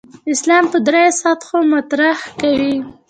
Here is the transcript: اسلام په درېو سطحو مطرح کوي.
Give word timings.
اسلام 0.33 0.63
په 0.71 0.77
درېو 0.87 1.17
سطحو 1.21 1.59
مطرح 1.73 2.17
کوي. 2.39 2.75